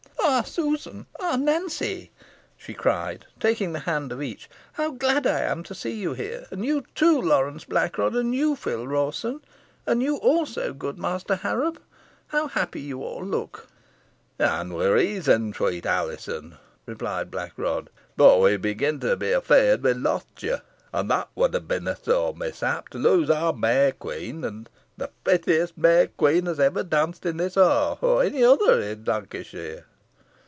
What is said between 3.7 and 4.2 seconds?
the hand